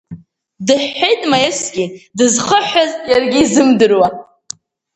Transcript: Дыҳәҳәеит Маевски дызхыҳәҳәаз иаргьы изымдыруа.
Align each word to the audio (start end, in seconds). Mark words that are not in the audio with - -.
Дыҳәҳәеит 0.67 1.21
Маевски 1.31 1.85
дызхыҳәҳәаз 2.17 2.91
иаргьы 3.09 3.39
изымдыруа. 3.43 4.07